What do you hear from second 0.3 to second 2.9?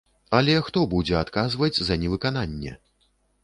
Але хто будзе адказваць за невыкананне?